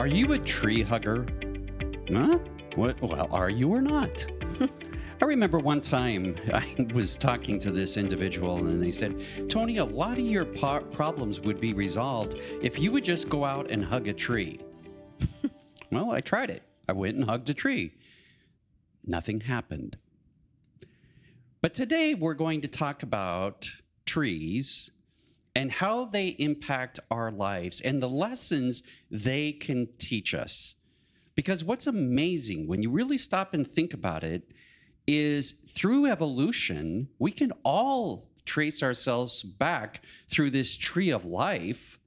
[0.00, 1.26] Are you a tree hugger?
[2.10, 2.38] Huh?
[2.74, 4.26] What, well, are you or not?
[5.20, 9.84] I remember one time I was talking to this individual and they said, Tony, a
[9.84, 13.84] lot of your po- problems would be resolved if you would just go out and
[13.84, 14.58] hug a tree.
[15.92, 16.62] well, I tried it.
[16.88, 17.92] I went and hugged a tree.
[19.04, 19.98] Nothing happened.
[21.60, 23.70] But today we're going to talk about
[24.06, 24.90] trees
[25.54, 30.76] and how they impact our lives and the lessons they can teach us.
[31.34, 34.50] Because what's amazing when you really stop and think about it
[35.06, 41.98] is through evolution, we can all trace ourselves back through this tree of life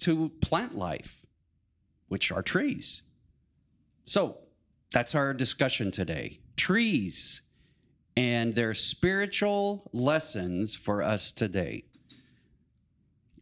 [0.00, 1.24] to plant life,
[2.08, 3.02] which are trees.
[4.04, 4.38] So
[4.90, 7.42] that's our discussion today trees
[8.16, 11.84] and their spiritual lessons for us today.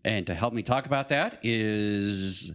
[0.07, 2.53] And to help me talk about that is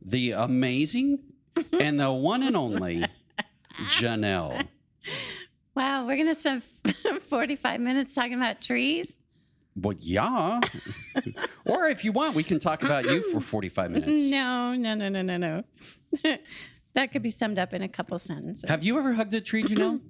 [0.00, 1.18] the amazing
[1.78, 3.04] and the one and only
[3.90, 4.66] Janelle.
[5.74, 6.62] Wow, we're going to spend
[7.28, 9.18] 45 minutes talking about trees?
[9.76, 10.60] Well, yeah.
[11.66, 14.22] or if you want, we can talk about you for 45 minutes.
[14.22, 15.64] No, no, no, no, no, no.
[16.94, 18.66] that could be summed up in a couple sentences.
[18.66, 20.00] Have you ever hugged a tree, Janelle?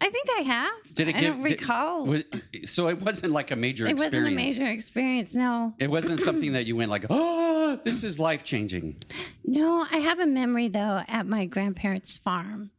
[0.00, 0.72] I think I have.
[0.94, 2.06] Did it I give, don't did- recall.
[2.06, 2.24] was-
[2.64, 4.02] so it wasn't like a major experience.
[4.02, 4.36] it experience.
[4.36, 5.34] wasn't a major experience.
[5.34, 5.74] No.
[5.78, 8.96] It wasn't something that you went like, oh, this is life changing.
[9.44, 12.70] No, I have a memory though at my grandparents' farm.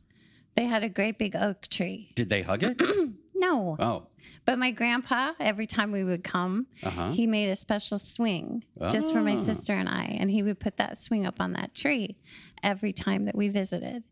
[0.56, 2.12] They had a great big oak tree.
[2.16, 2.82] Did they hug it?
[3.34, 4.06] No, Oh,
[4.46, 7.12] but my grandpa, every time we would come, uh huh.
[7.12, 9.36] he made a special swing just for my Ah.
[9.36, 12.18] sister and I, and he would put that swing up on that tree
[12.62, 14.04] every time that we visited.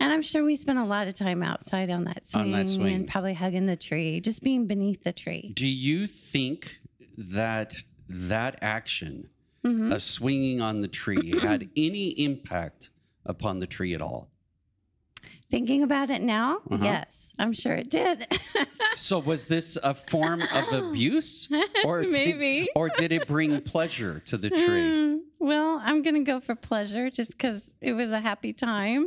[0.00, 2.68] And I'm sure we spent a lot of time outside on that swing, On that
[2.68, 2.94] swing.
[2.94, 5.52] and probably hugging the tree, just being beneath the tree.
[5.54, 6.78] Do you think
[7.18, 7.74] that
[8.08, 9.28] that action
[9.62, 9.94] Mhm.
[9.94, 12.88] of swinging on the tree had any impact
[13.26, 14.30] upon the tree at all?
[15.50, 16.82] Thinking about it now, Uh-huh.
[16.82, 18.26] yes, I'm sure it did.
[18.96, 21.48] So was this a form of abuse,
[21.84, 22.68] or did- Maybe.
[22.74, 24.58] or did it bring pleasure to the tree?
[24.90, 29.06] Mm, well, I'm going to go for pleasure just because it was a happy time.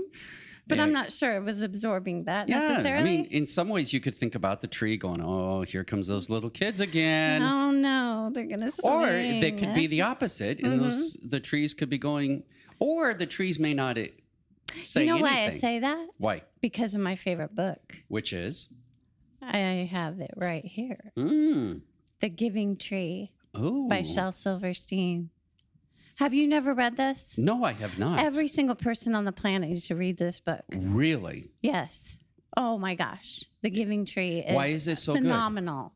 [0.65, 0.83] But Yeah.
[0.85, 3.03] I'm not sure it was absorbing that necessarily.
[3.15, 5.83] Yeah, I mean, in some ways, you could think about the tree going, "Oh, here
[5.83, 10.01] comes those little kids again." oh no, they're going to or they could be the
[10.01, 11.29] opposite, and those Mm-hmm.
[11.29, 12.43] the trees could be going,
[12.79, 14.07] or the trees may not eh,
[14.83, 15.35] say You know anything.
[15.35, 16.07] why I say that?
[16.17, 16.43] Why?
[16.61, 17.97] Because of my favorite book.
[18.07, 18.69] Which is?
[19.41, 21.81] I have it right here Mm.
[22.21, 23.89] The Giving Tree Oh.
[23.89, 25.29] by Shel Silverstein.
[26.15, 27.35] Have you never read this?
[27.37, 28.19] No, I have not.
[28.19, 30.63] Every single person on the planet needs to read this book.
[30.71, 31.49] really?
[31.61, 32.19] Yes.
[32.55, 33.45] Oh my gosh.
[33.63, 35.93] The Giving Tree is Why is it so phenomenal.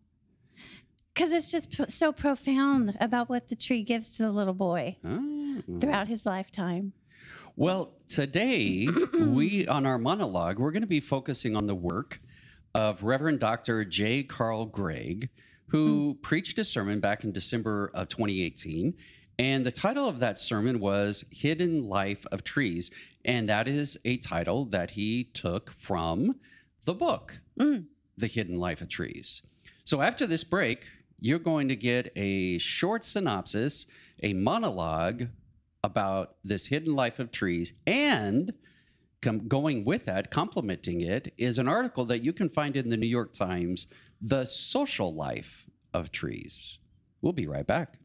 [1.13, 4.97] Because it's just p- so profound about what the tree gives to the little boy
[5.06, 5.61] Oh.
[5.79, 6.94] throughout his lifetime.
[7.56, 8.88] Well, today
[9.19, 12.19] we on our monologue we're going to be focusing on the work
[12.73, 13.83] of Reverend Dr.
[13.85, 14.23] J.
[14.23, 15.29] Carl Gregg,
[15.67, 16.22] who mm.
[16.22, 18.94] preached a sermon back in December of 2018.
[19.40, 22.90] And the title of that sermon was Hidden Life of Trees.
[23.24, 26.36] And that is a title that he took from
[26.86, 27.86] the book, Mm.
[28.18, 29.42] The Hidden Life of Trees.
[29.84, 30.86] So after this break,
[31.20, 33.86] you're going to get a short synopsis,
[34.22, 35.28] a monologue
[35.84, 38.54] about this hidden life of trees, and
[39.22, 42.98] com- going with that, complementing it, is an article that you can find in the
[42.98, 43.88] New York Times,
[44.22, 46.80] The Social Life of Trees.
[47.22, 47.98] We'll be right back.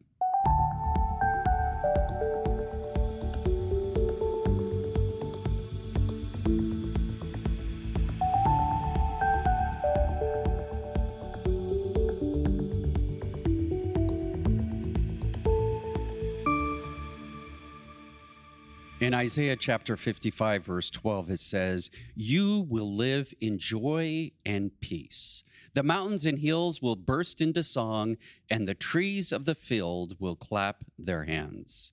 [19.02, 25.42] In Isaiah chapter 55, verse 12, it says, You will live in joy and peace.
[25.74, 28.16] The mountains and hills will burst into song,
[28.48, 31.90] and the trees of the field will clap their hands.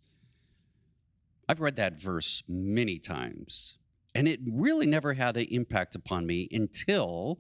[1.48, 3.74] I've read that verse many times,
[4.14, 7.40] and it really never had an impact upon me until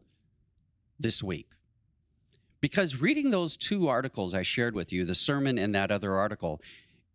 [1.00, 1.51] this week.
[2.60, 6.60] Because reading those two articles I shared with you, the sermon and that other article,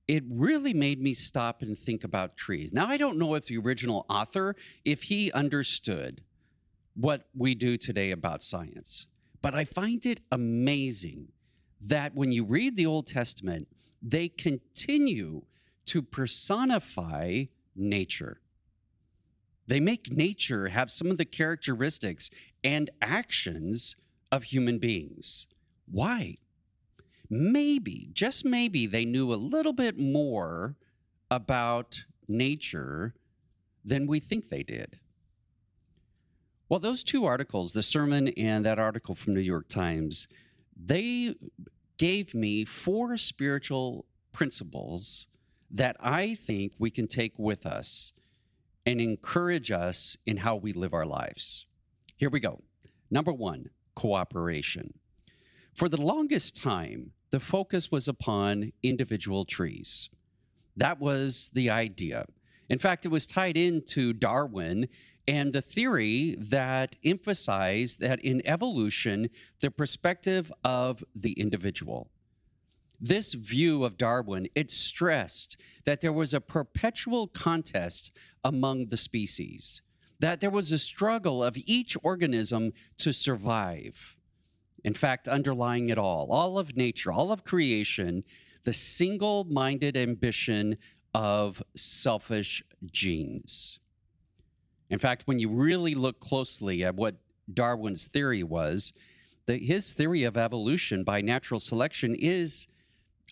[0.06, 2.72] it really made me stop and think about trees.
[2.72, 4.54] Now, I don't know if the original author,
[4.84, 6.22] if he understood
[6.94, 9.06] what we do today about science,
[9.40, 11.28] but I find it amazing
[11.80, 13.68] that when you read the Old Testament,
[14.02, 15.42] they continue
[15.86, 18.40] to personify nature.
[19.66, 22.30] They make nature have some of the characteristics
[22.62, 23.96] and actions
[24.30, 25.46] of human beings.
[25.90, 26.36] Why?
[27.30, 30.76] Maybe, just maybe, they knew a little bit more
[31.30, 33.14] about nature
[33.84, 34.98] than we think they did.
[36.68, 40.28] Well, those two articles, the sermon and that article from New York Times,
[40.76, 41.34] they
[41.98, 45.26] gave me four spiritual principles
[45.70, 48.12] that I think we can take with us
[48.86, 51.66] and encourage us in how we live our lives.
[52.16, 52.62] Here we go.
[53.10, 54.94] Number one, cooperation.
[55.74, 60.08] For the longest time, the focus was upon individual trees.
[60.76, 62.26] That was the idea.
[62.68, 64.88] In fact, it was tied into Darwin
[65.26, 69.30] and the theory that emphasized that in evolution,
[69.60, 72.08] the perspective of the individual.
[73.00, 75.56] This view of Darwin, it stressed
[75.86, 78.12] that there was a perpetual contest
[78.44, 79.82] among the species,
[80.20, 84.13] that there was a struggle of each organism to survive.
[84.84, 88.22] In fact, underlying it all, all of nature, all of creation,
[88.64, 90.76] the single minded ambition
[91.14, 93.78] of selfish genes.
[94.90, 97.16] In fact, when you really look closely at what
[97.52, 98.92] Darwin's theory was,
[99.46, 102.66] that his theory of evolution by natural selection is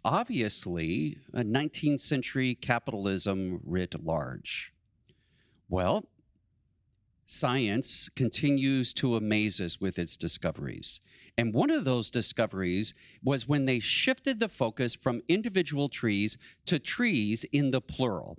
[0.04, 4.72] obviously a 19th century capitalism writ large.
[5.68, 6.04] Well,
[7.26, 11.00] science continues to amaze us with its discoveries.
[11.38, 16.36] And one of those discoveries was when they shifted the focus from individual trees
[16.66, 18.38] to trees in the plural.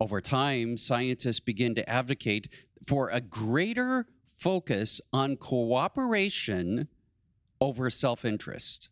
[0.00, 2.48] Over time, scientists begin to advocate
[2.86, 4.06] for a greater
[4.36, 6.88] focus on cooperation
[7.60, 8.88] over self interest.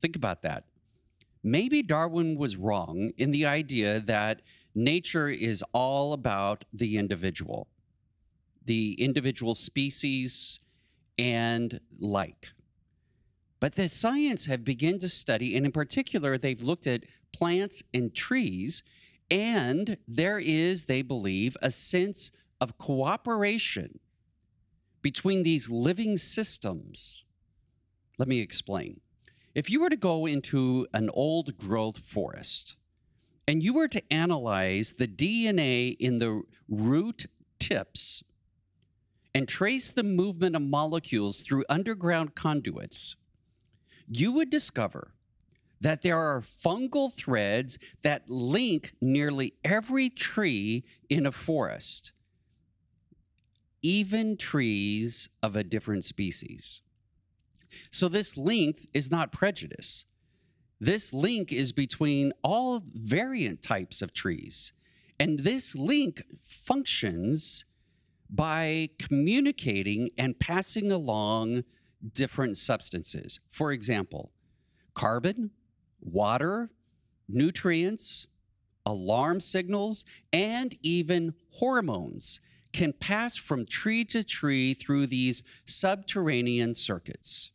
[0.00, 0.64] Think about that.
[1.42, 4.40] Maybe Darwin was wrong in the idea that
[4.74, 7.68] nature is all about the individual,
[8.64, 10.58] the individual species
[11.18, 12.48] and like.
[13.60, 18.14] But the science have begun to study, and in particular, they've looked at plants and
[18.14, 18.82] trees,
[19.30, 22.30] and there is, they believe, a sense
[22.60, 23.98] of cooperation
[25.02, 27.24] between these living systems.
[28.18, 29.00] Let me explain.
[29.54, 32.76] If you were to go into an old growth forest
[33.46, 37.26] and you were to analyze the DNA in the root
[37.58, 38.24] tips
[39.34, 43.16] and trace the movement of molecules through underground conduits,
[44.06, 45.12] you would discover
[45.80, 52.12] that there are fungal threads that link nearly every tree in a forest,
[53.82, 56.80] even trees of a different species.
[57.90, 60.04] So, this link is not prejudice.
[60.80, 64.72] This link is between all variant types of trees.
[65.18, 67.64] And this link functions
[68.30, 71.64] by communicating and passing along
[72.12, 73.40] different substances.
[73.50, 74.32] For example,
[74.94, 75.50] carbon,
[76.00, 76.70] water,
[77.28, 78.26] nutrients,
[78.86, 82.40] alarm signals, and even hormones
[82.72, 87.50] can pass from tree to tree through these subterranean circuits.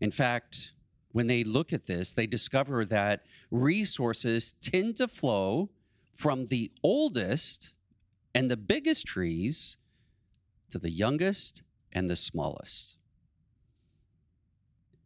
[0.00, 0.72] In fact,
[1.12, 5.70] when they look at this, they discover that resources tend to flow
[6.14, 7.73] from the oldest
[8.34, 9.76] and the biggest trees
[10.70, 12.96] to the youngest and the smallest.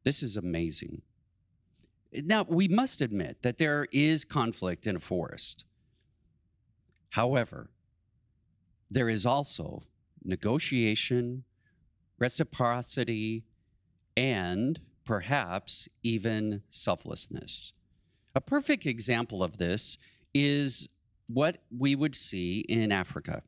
[0.04, 1.02] This is amazing.
[2.12, 5.66] Now, we must admit that there is conflict in a forest.
[7.10, 7.70] However,
[8.90, 9.82] there is also
[10.24, 11.44] negotiation,
[12.18, 13.44] reciprocity,
[14.16, 17.72] and perhaps even selflessness.
[18.34, 19.98] A perfect example of this
[20.32, 20.88] is
[21.28, 23.42] what we would see in Africa.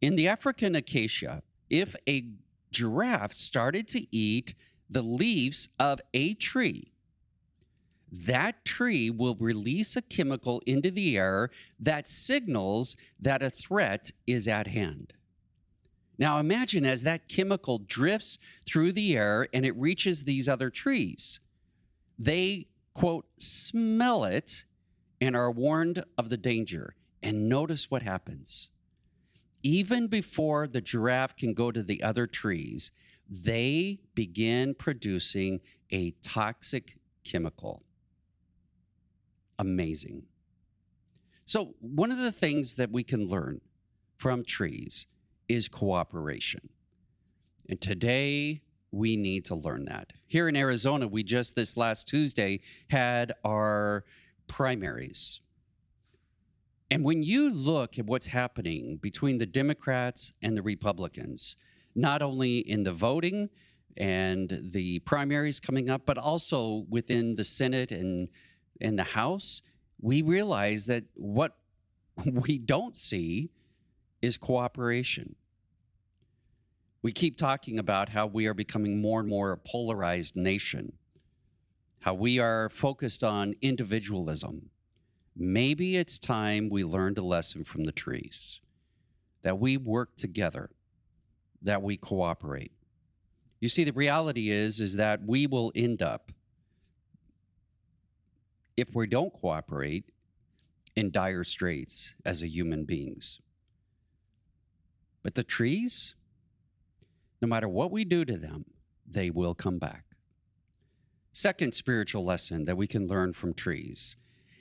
[0.00, 2.24] In the African acacia, if a
[2.70, 4.54] giraffe started to eat
[4.88, 6.92] the leaves of a tree,
[8.10, 14.48] that tree will release a chemical into the air that signals that a threat is
[14.48, 15.12] at hand.
[16.16, 21.38] Now imagine as that chemical drifts through the air and it reaches these other trees.
[22.18, 24.64] They, quote, smell it
[25.20, 26.94] and are warned of the danger.
[27.22, 28.70] And notice what happens.
[29.62, 32.92] Even before the giraffe can go to the other trees,
[33.28, 35.60] they begin producing
[35.90, 37.82] a toxic chemical.
[39.58, 40.22] Amazing.
[41.44, 43.60] So, one of the things that we can learn
[44.16, 45.06] from trees
[45.48, 46.68] is cooperation.
[47.68, 50.12] And today, we need to learn that.
[50.26, 54.04] Here in Arizona, we just this last Tuesday had our
[54.48, 55.40] primaries.
[56.90, 61.56] And when you look at what's happening between the Democrats and the Republicans,
[61.94, 63.50] not only in the voting
[63.96, 68.28] and the primaries coming up, but also within the Senate and,
[68.80, 69.60] and the House,
[70.00, 71.56] we realize that what
[72.24, 73.50] we don't see
[74.22, 75.34] is cooperation.
[77.02, 80.92] We keep talking about how we are becoming more and more a polarized nation,
[82.08, 84.70] how we are focused on individualism.
[85.36, 88.62] Maybe it's time we learned a lesson from the trees
[89.42, 90.70] that we work together,
[91.60, 92.72] that we cooperate.
[93.60, 96.32] You see, the reality is, is that we will end up,
[98.74, 100.06] if we don't cooperate,
[100.96, 103.38] in dire straits as a human beings.
[105.22, 106.14] But the trees,
[107.42, 108.64] no matter what we do to them,
[109.06, 110.07] they will come back.
[111.38, 114.16] Second spiritual lesson that we can learn from trees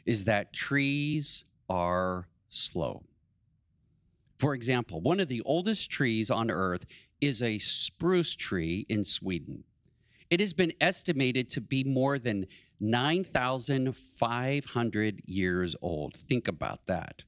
[0.06, 3.02] is that trees are slow.
[4.38, 6.86] For example, one of the oldest trees on earth
[7.20, 9.64] is a spruce tree in Sweden.
[10.30, 12.46] It has been estimated to be more than
[12.80, 16.16] 9,500 years old.
[16.16, 17.24] Think about that.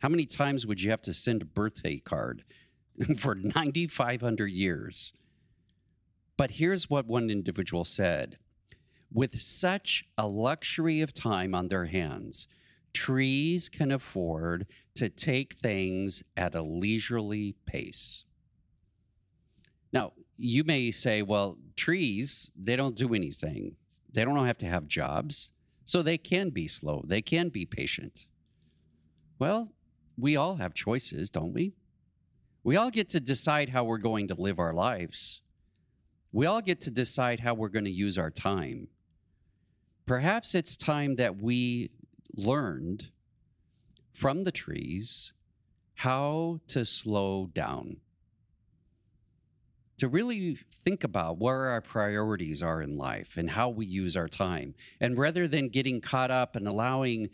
[0.00, 2.44] How many times would you have to send a birthday card
[3.16, 5.14] for 9,500 years?
[6.36, 8.36] But here's what one individual said
[9.12, 12.48] with such a luxury of time on their hands,
[12.92, 18.24] trees can afford to take things at a leisurely pace.
[19.92, 23.76] Now, you may say, well, trees, they don't do anything.
[24.12, 25.50] They don't have to have jobs,
[25.84, 27.04] so they can be slow.
[27.06, 28.26] They can be patient.
[29.38, 29.72] Well,
[30.18, 31.74] we all have choices, don't we?
[32.64, 35.40] We all get to decide how we're going to live our lives.
[36.32, 38.88] We all get to decide how we're going to use our time.
[40.06, 41.90] Perhaps it's time that we
[42.34, 43.10] learned
[44.12, 45.32] from the trees
[45.94, 47.98] how to slow down
[49.98, 54.26] to really think about where our priorities are in life and how we use our
[54.26, 54.74] time.
[55.00, 57.30] And rather than getting caught up and allowing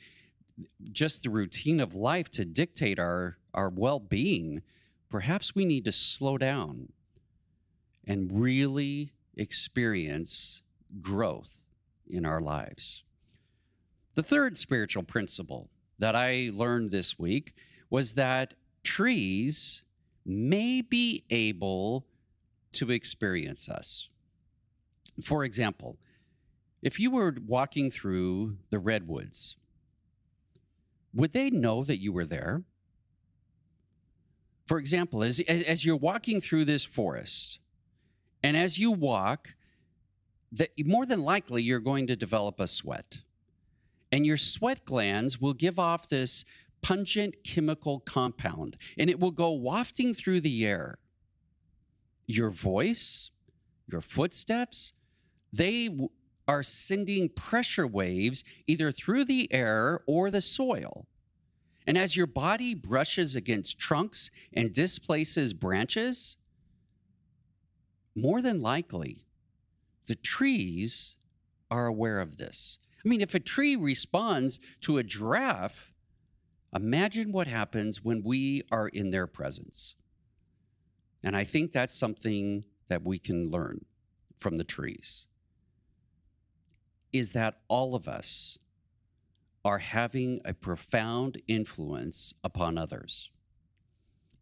[0.93, 4.61] just the routine of life to dictate our, our well being,
[5.09, 6.93] perhaps we need to slow down
[8.07, 10.61] and really experience
[11.01, 11.65] growth
[12.11, 13.03] in our lives.
[14.15, 17.55] The third spiritual principle that I learned this week
[17.91, 19.83] was that trees
[20.25, 22.07] may be able
[22.73, 24.09] to experience us.
[25.23, 25.99] For example,
[26.83, 29.57] if you were walking through the redwoods,
[31.15, 32.63] would they know that you were there?
[34.67, 37.59] For example, as, as, as you're walking through this forest,
[38.43, 39.55] and as you walk,
[40.53, 43.19] that more than likely you're going to develop a sweat.
[44.11, 46.45] And your sweat glands will give off this
[46.81, 50.99] pungent chemical compound, and it will go wafting through the air
[52.29, 53.31] your voice,
[53.91, 54.93] your footsteps,
[55.53, 56.11] they w-
[56.47, 61.07] are sending pressure waves either through the air or the soil.
[61.87, 66.37] And as your body brushes against trunks and displaces branches,
[68.15, 69.25] more than likely,
[70.09, 71.17] the trees
[71.71, 72.79] are aware of this.
[73.05, 75.93] I mean, if a tree responds to a giraffe,
[76.75, 79.95] imagine what happens when we are in their presence.
[81.23, 83.85] And I think that's something that we can learn
[84.41, 85.27] from the trees
[87.13, 88.59] is that all of us
[89.65, 93.31] are having a profound influence upon others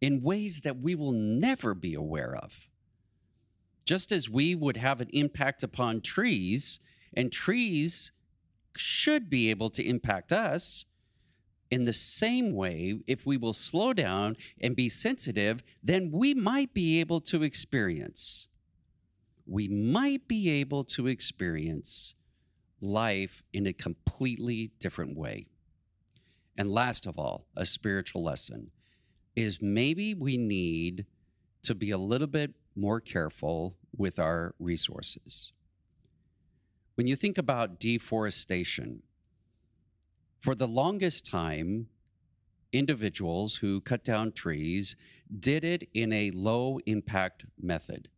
[0.00, 2.68] in ways that we will never be aware of.
[3.87, 6.81] Just as we would have an impact upon trees,
[7.14, 8.12] and trees
[8.76, 10.85] should be able to impact us,
[11.71, 16.75] in the same way, if we will slow down and be sensitive, then we might
[16.75, 18.49] be able to experience,
[19.47, 22.14] we might be able to experience
[22.81, 25.47] life in a completely different way.
[26.59, 28.71] And last of all, a spiritual lesson
[29.35, 31.07] is maybe we need
[31.62, 35.52] to be a little bit more careful with our resources.
[36.95, 39.02] When you think about deforestation,
[40.40, 41.88] for the longest time,
[42.73, 44.97] individuals who cut down trees
[45.40, 48.09] did it in a low impact method.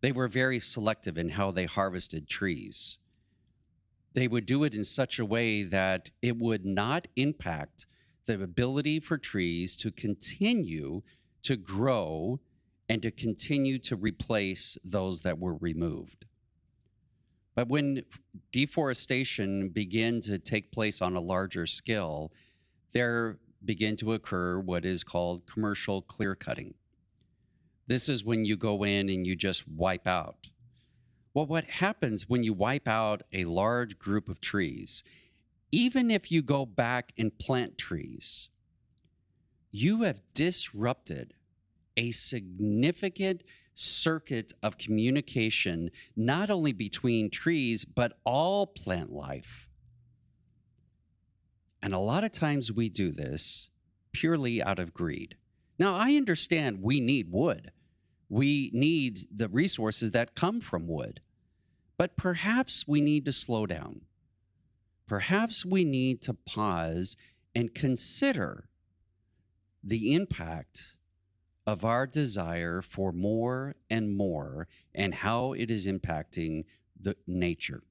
[0.00, 2.96] They were very selective in how they harvested trees.
[4.14, 7.86] They would do it in such a way that it would not impact
[8.26, 11.02] the ability for trees to continue
[11.42, 12.40] to grow
[12.90, 16.26] and to continue to replace those that were removed.
[17.54, 18.02] But when
[18.52, 22.32] deforestation began to take place on a larger scale,
[22.92, 26.74] there began to occur what is called commercial clear cutting.
[27.86, 30.50] This is when you go in and you just wipe out.
[31.32, 35.02] Well, what happens when you wipe out a large group of trees?
[35.72, 38.48] even if you go back and plant trees,
[39.70, 41.34] you have disrupted
[42.00, 43.42] a significant
[43.74, 49.68] circuit of communication, not only between trees, but all plant life.
[51.82, 53.68] And a lot of times we do this
[54.12, 55.36] purely out of greed.
[55.78, 57.70] Now, I understand we need wood,
[58.30, 61.20] we need the resources that come from wood,
[61.98, 64.00] but perhaps we need to slow down.
[65.06, 67.16] Perhaps we need to pause
[67.54, 68.68] and consider
[69.84, 70.94] the impact
[71.70, 76.64] of our desire for more and more and how it is impacting
[77.00, 77.84] the nature.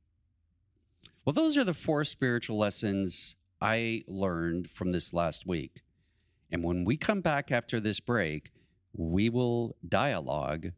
[1.24, 5.81] Well, those are the four spiritual lessons I learned from this last week.
[6.51, 8.51] And when we come back after this break,
[8.91, 10.71] we will dialogue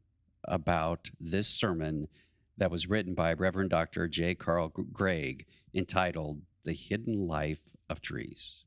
[0.43, 2.07] about this sermon
[2.57, 4.07] that was written by Reverend Dr.
[4.07, 4.35] J.
[4.35, 8.63] Carl Gregg entitled The Hidden Life of Trees.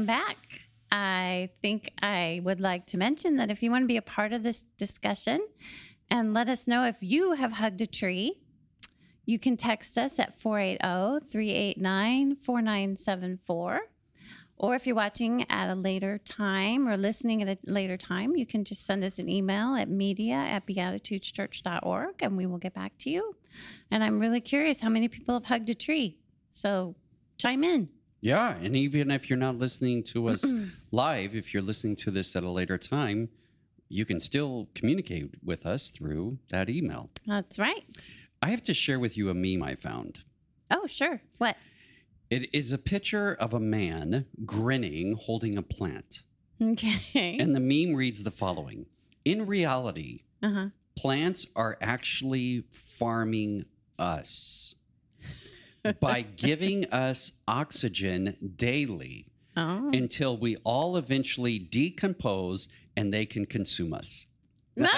[0.00, 0.62] Welcome back.
[0.90, 4.32] I think I would like to mention that if you want to be a part
[4.32, 5.46] of this discussion
[6.10, 8.40] and let us know if you have hugged a tree,
[9.26, 13.80] you can text us at 480 389 4974.
[14.56, 18.46] Or if you're watching at a later time or listening at a later time, you
[18.46, 22.96] can just send us an email at media at beatitudeschurch.org and we will get back
[23.00, 23.36] to you.
[23.90, 26.16] And I'm really curious how many people have hugged a tree.
[26.54, 26.94] So
[27.36, 27.90] chime in.
[28.20, 30.44] Yeah, and even if you're not listening to us
[30.90, 33.30] live, if you're listening to this at a later time,
[33.88, 37.10] you can still communicate with us through that email.
[37.26, 37.82] That's right.
[38.42, 40.24] I have to share with you a meme I found.
[40.70, 41.20] Oh, sure.
[41.38, 41.56] What?
[42.30, 46.22] It is a picture of a man grinning holding a plant.
[46.62, 47.36] Okay.
[47.40, 48.86] And the meme reads the following
[49.24, 50.66] In reality, Uh huh.
[50.96, 53.64] plants are actually farming
[53.98, 54.69] us
[56.00, 59.90] by giving us oxygen daily Oh.
[59.92, 64.26] until we all eventually decompose and they can consume us.
[64.76, 64.88] no,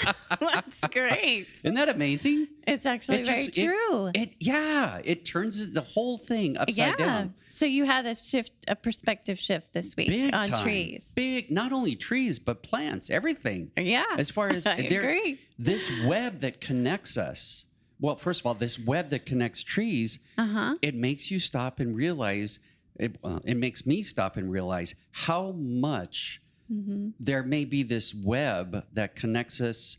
[0.40, 1.46] that's great.
[1.54, 2.48] Isn't that amazing?
[2.66, 4.10] It's actually It very just- it- true.
[4.14, 6.92] It yeah, it turns the whole thing upside yeah.
[6.96, 7.34] down.
[7.50, 10.62] So you had a shift, a perspective shift this week Big on time.
[10.62, 11.12] trees.
[11.14, 13.70] Big, not only trees but plants, everything.
[13.76, 14.04] Yeah.
[14.16, 15.38] As far as I there's agree.
[15.58, 17.66] this web that connects us.
[18.00, 20.74] Well, first of all, this web that connects trees, Uh huh.
[20.82, 22.58] it makes you stop and realize.
[22.98, 28.14] It, uh, it makes me stop and realize how much hmm there may be this
[28.14, 29.96] web that connects us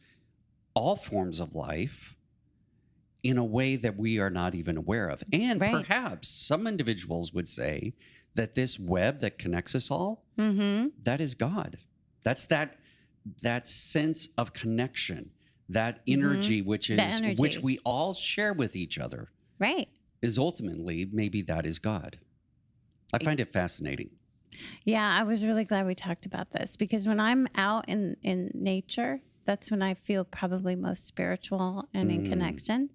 [0.74, 2.16] all forms of life
[3.24, 5.22] in a way that we are not even aware of.
[5.34, 5.86] And Right.
[5.86, 7.94] perhaps some individuals would say
[8.36, 10.90] that this web that connects us all, Mm-hmm.
[11.04, 11.78] that is God.
[12.24, 12.78] That's that
[13.42, 15.32] that sense of connection,
[15.70, 16.14] that Mhm.
[16.14, 17.42] energy which is energy.
[17.42, 19.30] which we all share with each other
[19.60, 19.88] Right.
[20.22, 22.20] is ultimately maybe that is God.
[23.14, 24.10] I find it fascinating.
[24.84, 28.52] Yeah, I was really glad we talked about this because when I'm out in in
[28.54, 32.30] nature, that's when I feel probably most spiritual and in Mm.
[32.30, 32.90] connection.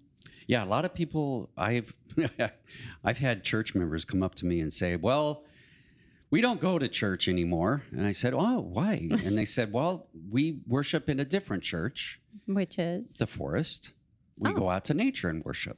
[0.47, 1.93] Yeah, a lot of people I've
[3.03, 5.43] I've had church members come up to me and say, "Well,
[6.29, 10.07] we don't go to church anymore." And I said, "Oh, why?" And they said, "Well,
[10.29, 13.91] we worship in a different church, Which is the forest.
[14.39, 14.53] We Oh.
[14.53, 15.77] go out to nature and worship."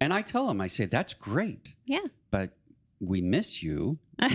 [0.00, 2.06] And I tell them, I say, "That's great, yeah.
[2.30, 2.56] but
[3.00, 3.98] we miss you."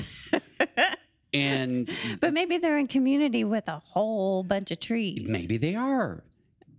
[1.34, 1.90] And
[2.22, 5.30] but maybe they're in community with a whole bunch of trees.
[5.30, 6.24] maybe they are.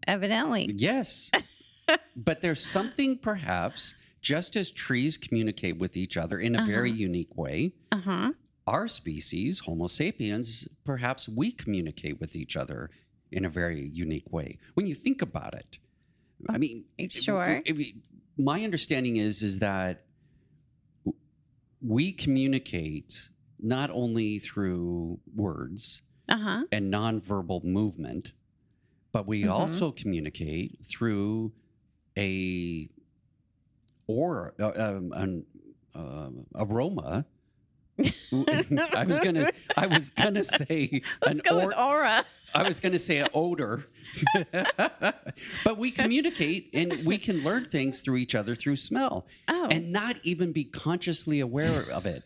[0.06, 0.70] Evidently.
[0.74, 1.30] Yes.
[2.16, 6.98] but there's something perhaps just as trees communicate with each other in a very Uh-huh.
[7.00, 8.32] unique way, Uh-huh.
[8.66, 12.88] our species, Homo sapiens, perhaps we communicate with each other
[13.32, 14.58] in a very unique way.
[14.74, 15.78] When you think about it,
[16.48, 17.62] I mean, Sure.
[17.64, 17.94] if- if-
[18.38, 20.04] my understanding is is that
[21.80, 26.64] we communicate not only through words Uh-huh.
[26.72, 28.32] and nonverbal movement,
[29.12, 29.50] but we Mhm.
[29.50, 31.52] also communicate through
[32.18, 32.88] a
[34.06, 35.46] or uh, um, an
[35.94, 37.24] uh, aroma.
[38.32, 42.24] I was gonna I was gonna say Let's an go or- with aura.
[42.54, 43.86] I was gonna say an odor,
[45.64, 49.68] but we communicate and we can learn things through each other through smell Oh.
[49.70, 52.22] and not even be consciously aware of it.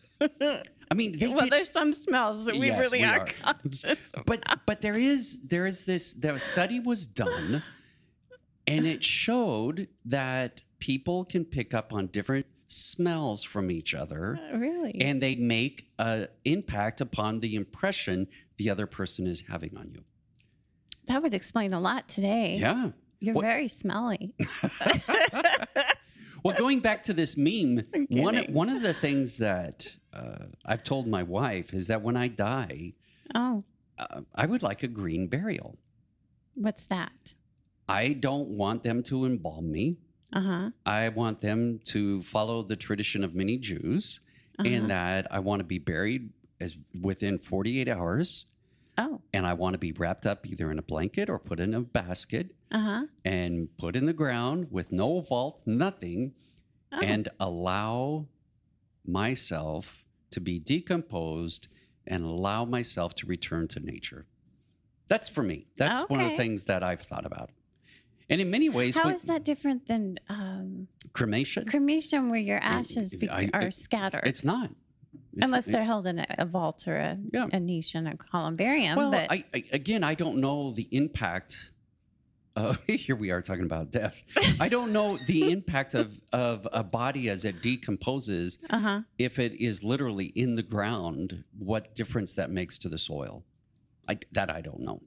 [0.89, 3.53] I mean, well, did- there's some smells that we Yes, really we are, are.
[3.53, 4.25] conscious of.
[4.25, 7.63] but but there is there is this the study was done
[8.67, 14.57] and it showed that people can pick up on different smells from each other Uh,
[14.57, 14.95] really?
[15.01, 20.03] and they make an impact upon the impression the other person is having on you
[21.11, 22.57] that would explain a lot today.
[22.59, 24.33] yeah You're What- very smelly.
[26.43, 31.07] well going back to this meme one one of the things that uh, i've told
[31.07, 32.93] my wife is that when i die
[33.35, 33.63] Oh,
[33.99, 35.77] uh, i would like a green burial
[36.55, 37.33] what's that?
[37.87, 39.97] i don't want them to embalm me
[40.33, 40.71] Uh-huh.
[40.85, 44.21] I want them to follow the tradition of many Jews,
[44.59, 44.69] uh-huh.
[44.73, 46.23] in that I want to be buried
[46.63, 46.71] as
[47.07, 48.45] within 48 hours,
[49.03, 51.73] Oh, and I want to be wrapped up either in a blanket or put in
[51.73, 53.05] a basket uh-huh.
[53.25, 56.33] and put in the ground with no vault, nothing,
[56.93, 56.99] Oh.
[56.99, 58.27] and allow
[59.05, 61.67] myself to be decomposed
[62.07, 64.25] and allow myself to return to nature.
[65.07, 65.67] That's for me.
[65.77, 67.49] That's one of the things that I've thought about.
[68.29, 71.65] And in many ways, How when- is that different than um, cremation?
[71.65, 74.21] cremation where your ashes be- I- are it- scattered?
[74.25, 74.71] It's not.
[75.39, 77.47] Unless they're held in a, a vault or a, Yeah.
[77.53, 78.97] a niche in a columbarium.
[78.97, 81.57] Well, but I, I, again, I don't know the impact.
[82.55, 84.21] Uh, here we are talking about death.
[84.59, 88.57] I don't know the impact of of a body as it decomposes.
[88.69, 89.01] uh-huh.
[89.17, 93.45] If it is literally in the ground, what difference that makes to the soil?
[94.09, 95.01] I, that I don't know.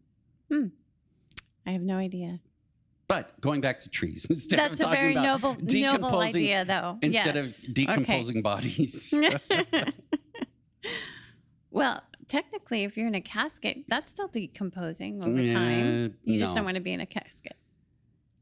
[1.67, 2.41] I have no idea.
[3.09, 6.65] But going back to trees instead That's of a talking very about noble, noble idea,
[6.65, 6.99] though.
[7.03, 7.65] instead Yes.
[7.69, 9.13] of decomposing bodies.
[11.75, 16.15] Well, technically, if you're in a casket, that's still decomposing over Yeah, time.
[16.25, 17.57] You just don't want to be in a casket.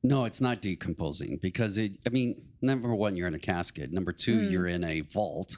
[0.02, 1.92] No, it's not decomposing because it.
[2.06, 3.90] I mean, number one, you're in a casket.
[3.90, 4.50] Number two, Mm.
[4.50, 5.56] you're in a vault.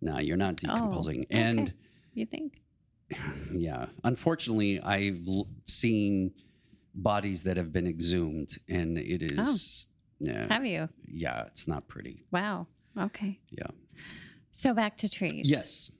[0.00, 1.26] No, you're not decomposing.
[1.30, 1.72] And Oh, okay.
[2.14, 2.62] You think?
[3.52, 6.32] yeah, unfortunately, I've l- seen
[6.94, 9.86] bodies that have been exhumed, and it is.
[10.20, 10.54] Yeah, Oh.
[10.54, 10.88] Have you?
[11.08, 12.22] Yeah, it's not pretty.
[12.30, 12.68] Wow.
[12.96, 13.40] Okay.
[13.50, 13.66] Yeah.
[14.52, 15.48] So back to trees.
[15.50, 15.90] Yes.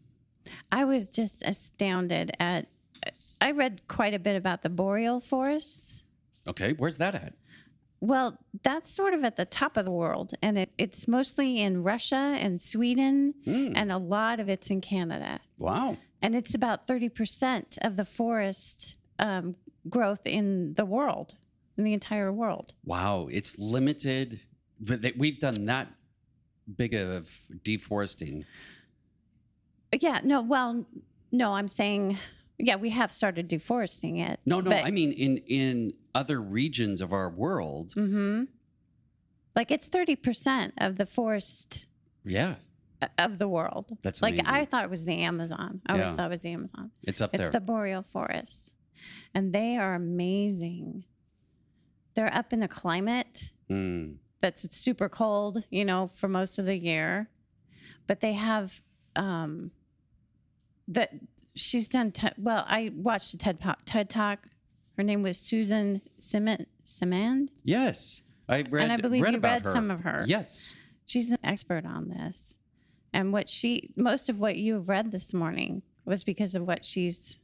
[0.70, 2.66] I was just astounded at.
[3.40, 6.02] I read quite a bit about the boreal forests.
[6.46, 6.72] Okay.
[6.74, 7.34] Where's that at?
[8.00, 11.82] Well, that's sort of at the top of the world, and it, it's mostly in
[11.82, 15.38] Russia and Sweden, Hmm, and a lot of it's in Canada.
[15.58, 15.96] wow.
[16.20, 19.56] And it's about 30% of the forest um,
[19.88, 21.34] growth in the world,
[21.76, 22.74] in the entire world.
[22.84, 23.28] Wow.
[23.30, 24.40] It's limited.
[24.80, 25.88] But we've done that
[26.76, 27.28] big of
[27.64, 28.44] deforesting.
[30.00, 30.86] Yeah, no, well,
[31.30, 32.18] no, I'm saying,
[32.58, 34.40] yeah, we have started deforesting it.
[34.46, 34.70] No, no.
[34.70, 37.92] But- I mean, in in other regions of our world.
[37.94, 38.44] hmm
[39.56, 41.86] Like it's 30% of the forest
[42.24, 42.56] Yeah,
[43.18, 43.96] of the world.
[44.02, 44.40] that's Like.
[44.46, 45.80] I thought it was the Amazon.
[45.86, 46.90] I always thought it was the Amazon.
[47.02, 47.46] it's up there.
[47.46, 48.70] It's the boreal forest.
[49.34, 51.04] And they are amazing.
[52.14, 54.16] They're up in the climate Mm.
[54.42, 57.30] that's super cold, you know, for most of the year.
[58.06, 58.82] But they have
[59.16, 59.70] um,
[60.88, 61.12] that
[61.54, 62.12] she's done.
[62.38, 63.80] Well, I watched a TED Talk.
[63.84, 64.48] TED Talk.
[64.96, 68.22] Her name was Susan Simon Simard, Yes.
[68.48, 69.70] I read, and I believe read you read her.
[69.70, 70.24] some of her.
[70.26, 70.72] Yes.
[71.06, 72.54] She's an expert on this,
[73.12, 77.38] and what she most of what you've read this morning was because of what she's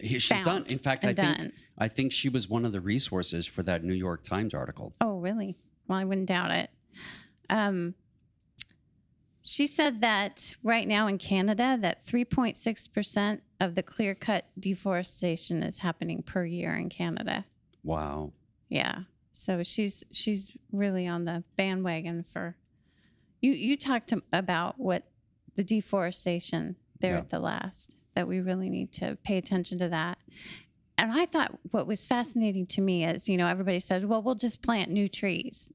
[0.00, 0.64] She's done.
[0.66, 1.54] In fact, I and think.
[1.78, 4.92] I think she was one of the resources for that New York Times article.
[5.00, 5.56] Oh, really?
[5.86, 6.70] Well, I wouldn't doubt it.
[7.48, 7.94] Um,
[9.48, 15.78] she said that right now in Canada, that 3.6% of the clear cut deforestation is
[15.78, 17.44] happening per year in Canada.
[17.82, 18.32] Wow.
[18.68, 19.00] Yeah.
[19.32, 22.56] So she's she's really on the bandwagon for
[23.40, 25.04] you you talked to- about what
[25.56, 27.18] the deforestation there Yeah.
[27.20, 30.18] at the last that we really need to pay attention to that.
[30.98, 34.34] And I thought what was fascinating to me is, you know, everybody said, well, we'll
[34.34, 35.70] just plant new trees.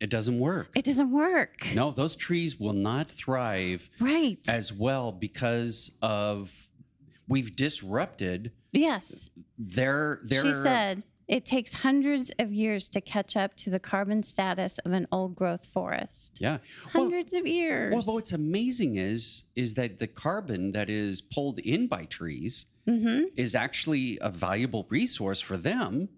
[0.00, 0.70] It doesn't work.
[0.76, 1.66] It doesn't work.
[1.74, 4.38] No, those trees will not thrive Right.
[4.46, 6.54] as well because of
[7.26, 9.28] we've disrupted yes.
[9.58, 14.22] their their She said it takes hundreds of years to catch up to the carbon
[14.22, 16.38] status of an old growth forest.
[16.40, 16.58] yeah.
[16.94, 17.92] Well, Hundreds of years.
[17.92, 22.66] well, but what's amazing is is that the carbon that is pulled in by trees
[22.86, 23.24] mm-hmm.
[23.36, 26.08] is actually a valuable resource for them.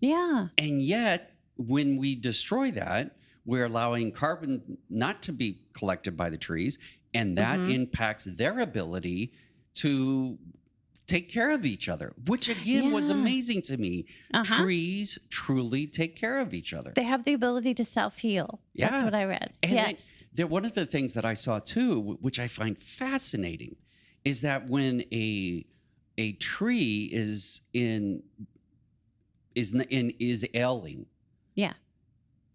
[0.00, 0.48] Yeah.
[0.56, 6.38] And yet, when we destroy that, we're allowing carbon not to be collected by the
[6.38, 6.78] trees,
[7.12, 7.74] and that Mhm.
[7.74, 9.32] impacts their ability
[9.74, 10.38] to
[11.06, 14.06] take care of each other, which again was amazing to me.
[14.32, 14.62] Uh-huh.
[14.62, 16.92] Trees truly take care of each other.
[16.96, 18.60] They have the ability to self heal.
[18.72, 18.88] Yeah.
[18.90, 19.54] That's what I read.
[19.62, 20.12] And they- yes.
[20.32, 23.76] There, one of the things that I saw too, which I find fascinating,
[24.24, 25.66] is that when a
[26.16, 28.22] a tree is in
[29.54, 31.06] is in is ailing,
[31.54, 31.74] Yeah.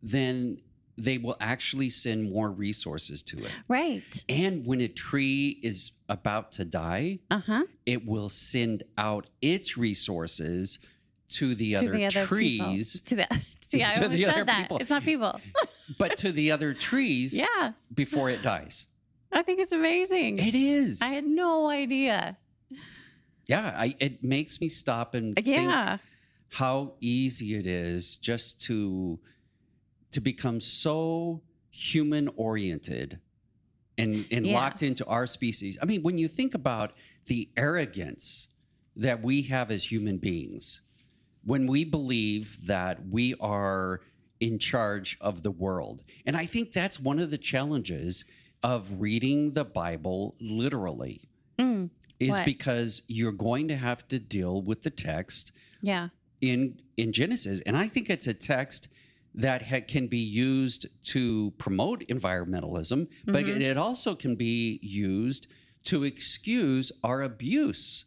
[0.02, 0.60] then
[1.00, 3.52] they will actually send more resources to it.
[3.68, 4.24] right.
[4.30, 7.64] And when a tree is about to die, Uh huh.
[7.86, 10.80] it will send out its resources
[11.30, 13.06] to the To other the other trees, people.
[13.06, 14.62] To the see, I To almost the other said that.
[14.62, 14.78] people.
[14.78, 15.40] It's not people.
[15.98, 17.74] but to the other trees yeah.
[17.94, 18.86] before it dies.
[19.32, 20.40] I think it's amazing.
[20.40, 21.02] It is.
[21.04, 22.36] I had no idea.
[23.48, 25.72] yeah, I, it makes me stop and think
[26.52, 29.20] how easy it is just to
[30.12, 31.42] to become so
[31.72, 33.20] human oriented
[33.98, 34.54] and and Yeah.
[34.54, 35.78] locked into our species.
[35.82, 36.94] I mean, when you think about
[37.26, 38.48] the arrogance
[38.96, 40.82] that we have as human beings,
[41.44, 44.02] when we believe that we are
[44.40, 46.02] in charge of the world.
[46.26, 48.24] And I think that's one of the challenges
[48.64, 51.90] of reading the Bible literally Mm,
[52.22, 52.46] is What?
[52.46, 56.10] because you're going to have to deal with the text yeah.
[56.42, 58.88] in in Genesis, and I think it's a text
[59.36, 63.62] that ha- can be used to promote environmentalism, but Mhm.
[63.62, 65.48] it also can be used
[65.84, 68.06] to excuse our abuse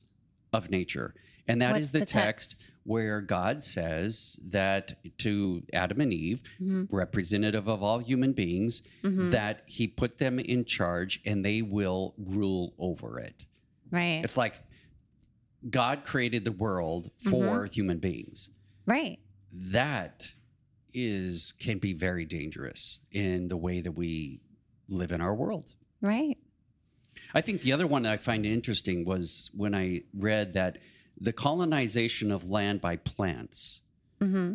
[0.52, 1.14] of nature,
[1.48, 2.70] and that is What's the, the text, text?
[2.84, 9.30] where God says that to Adam and Eve, hmm representative of all human beings, hmm
[9.30, 13.46] that He put them in charge and they will rule over it.
[13.90, 14.20] Right.
[14.24, 14.60] It's like
[15.70, 18.50] God created the world for human beings.
[18.86, 19.18] right.
[19.52, 20.24] That
[20.94, 24.40] is can be very dangerous in the way that we
[24.88, 25.74] live in our world.
[26.00, 26.36] Right.
[27.34, 30.78] I think the other one that I find interesting was when I read that
[31.18, 33.80] the colonization of land by plants
[34.20, 34.54] hmm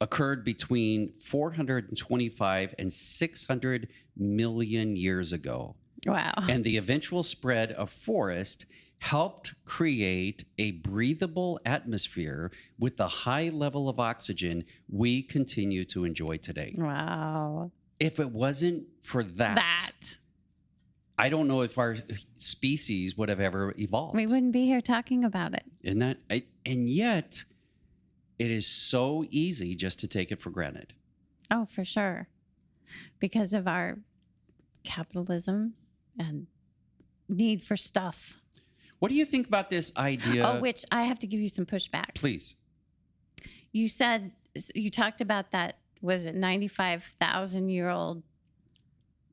[0.00, 5.76] occurred between 425 and 600 million years ago.
[6.04, 6.32] Wow.
[6.48, 8.66] and the eventual spread of forest
[9.02, 16.36] helped create a breathable atmosphere with the high level of oxygen we continue to enjoy
[16.36, 16.72] today.
[16.78, 17.72] wow.
[17.98, 20.16] If it wasn't for that, That.
[21.18, 21.96] I don't know if our
[22.36, 24.14] species would have ever evolved.
[24.16, 25.64] We wouldn't be here talking about it.
[25.84, 26.18] And that?
[26.30, 27.42] I, and yet,
[28.38, 30.94] it is so easy just to take it for granted.
[31.50, 32.28] Oh, for sure.
[33.18, 33.98] Because of our
[34.84, 35.74] capitalism
[36.16, 36.46] and
[37.28, 38.38] need for stuff.
[39.02, 40.46] What do you think about this idea?
[40.46, 42.14] Oh, which I have to give you some pushback.
[42.14, 42.54] Please.
[43.72, 44.30] You said
[44.76, 48.22] you talked about that was it 95,000 year old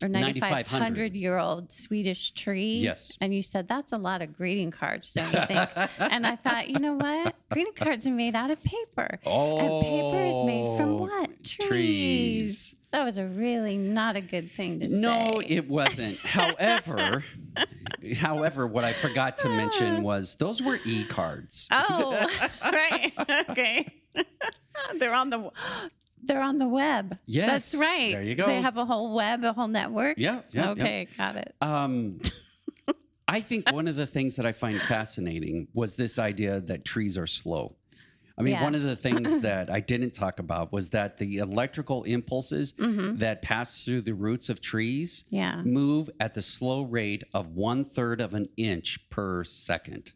[0.01, 2.77] or 9,500 year old Swedish tree?
[2.77, 3.15] Yes.
[3.21, 5.69] And you said that's a lot of greeting cards, don't you think?
[5.99, 7.35] and I thought, you know what?
[7.51, 9.19] Greeting cards are made out of paper.
[9.27, 11.43] oh, And paper is made oh, from what?
[11.43, 11.67] Trees.
[11.67, 12.75] Trees.
[12.91, 15.31] That was a really not a good thing to No, say.
[15.31, 16.17] No, it wasn't.
[16.23, 17.23] however,
[18.15, 21.67] however, what I forgot to mention was those were e-cards.
[21.71, 22.27] Oh,
[22.63, 23.13] right.
[23.49, 23.93] Okay.
[24.95, 25.51] They're on the
[26.23, 27.17] They're on the web.
[27.25, 27.71] Yes.
[27.71, 28.11] That's right.
[28.11, 28.47] There you go.
[28.47, 30.17] They have a whole web, a whole network.
[30.17, 30.41] Yeah.
[30.51, 30.69] yeah yeah.
[30.71, 31.55] okay, got it.
[31.61, 32.21] Um,
[33.27, 37.17] I think one of the things that I find fascinating was this idea that trees
[37.17, 37.75] are slow.
[38.39, 38.63] I mean, Yeah.
[38.63, 43.17] one of the things that I didn't talk about was that the electrical impulses hmm
[43.17, 45.61] that pass through the roots of trees Yeah.
[45.63, 50.13] move at the slow rate of one third of an inch per second.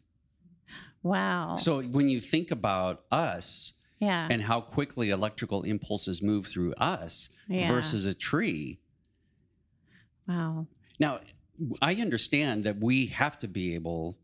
[1.02, 1.56] Wow.
[1.56, 4.26] So when you think about us yeah.
[4.30, 7.68] and how quickly electrical impulses move through us yeah.
[7.68, 8.80] versus a tree,
[10.26, 10.66] Wow.
[10.98, 11.20] Now,
[11.82, 14.16] I understand that we have to be able,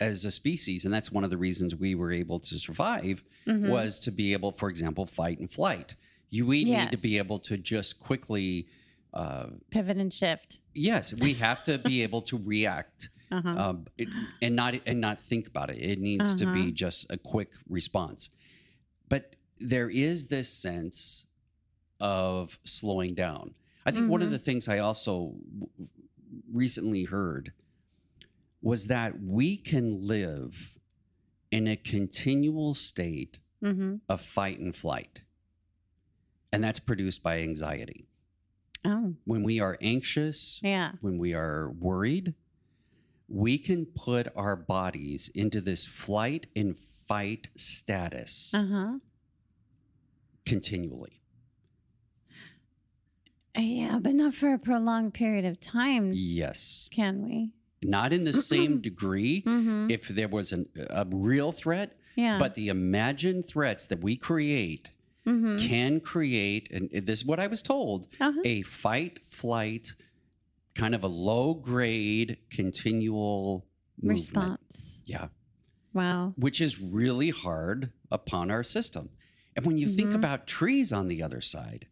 [0.00, 3.70] as a species, and that's one of the reasons we were able to survive, Mhm.
[3.70, 5.94] was to be able, for example, fight and flight.
[6.30, 8.68] You we need to be able to just quickly.
[9.14, 10.58] Uh, Pivot and shift.
[10.74, 13.48] yes, we have to be able to react Uh-huh.
[13.48, 14.08] um, it-
[14.42, 15.78] and not and not think about it.
[15.78, 16.70] It needs to be Uh-huh.
[16.72, 18.28] just a quick response.
[19.08, 21.24] But there is this sense
[22.00, 23.54] of slowing down.
[23.86, 24.32] I think one of Mhm.
[24.32, 25.88] the things I also w-
[26.52, 27.52] recently heard
[28.62, 30.74] was that we can live
[31.50, 35.22] in a continual state hmm of fight and flight.
[36.52, 38.06] And that's produced by anxiety.
[38.84, 40.92] Oh, When we are anxious, yeah.
[41.00, 42.34] when we are worried,
[43.28, 46.76] we can put our bodies into this flight and
[47.08, 48.98] fight status Uh huh.
[50.44, 51.20] continually.
[53.56, 56.88] Yeah, but not for a prolonged period of time, Yes.
[56.92, 57.52] can we?
[57.82, 59.90] Not in the same degree Mm-hmm.
[59.90, 62.38] if there was an, a real threat, Yeah.
[62.38, 64.90] but the imagined threats that we create
[65.26, 65.58] mm-hmm.
[65.58, 68.40] can create, and this is what I was told, uh-huh.
[68.44, 69.92] a fight, flight,
[70.74, 73.66] kind of a low grade, continual
[74.00, 74.18] movement.
[74.18, 74.98] response.
[75.04, 75.28] Yeah.
[75.92, 76.34] Wow.
[76.36, 79.08] which is really hard upon our system.
[79.56, 80.16] And when you think Mhm.
[80.16, 81.86] about trees on the other side,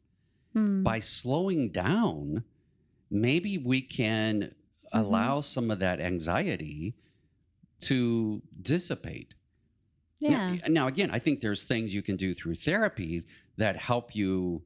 [0.52, 0.82] Hmm.
[0.82, 2.44] by slowing down,
[3.10, 4.52] maybe we can Mm-hmm.
[4.94, 5.04] Mm-hmm.
[5.04, 6.94] allow some of that anxiety
[7.80, 9.34] to dissipate.
[10.20, 10.56] Yeah.
[10.68, 13.24] Now, again, I think there's things you can do through therapy
[13.56, 14.62] that help you